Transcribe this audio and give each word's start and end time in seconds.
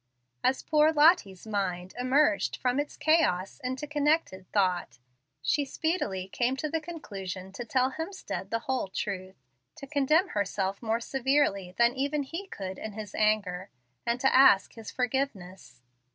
As 0.43 0.63
poor 0.63 0.91
Lottie's 0.91 1.45
mind 1.45 1.93
emerged 1.95 2.55
from 2.57 2.79
its 2.79 2.97
chaos 2.97 3.61
into 3.63 3.85
connected 3.85 4.51
thought, 4.51 4.97
she 5.43 5.63
speedily 5.63 6.27
came 6.27 6.57
to 6.57 6.67
the 6.71 6.81
conclusion 6.81 7.51
to 7.51 7.63
tell 7.63 7.91
Hemstead 7.91 8.49
the 8.49 8.57
whole 8.65 8.87
truth, 8.87 9.35
to 9.75 9.85
condemn 9.85 10.29
herself 10.29 10.81
more 10.81 11.01
severely 11.01 11.75
than 11.77 11.93
even 11.93 12.23
he 12.23 12.47
could 12.47 12.79
in 12.79 12.93
his 12.93 13.13
anger, 13.13 13.69
and 14.03 14.19
to 14.21 14.35
ask 14.35 14.73
his 14.73 14.89
forgiveness. 14.89 15.83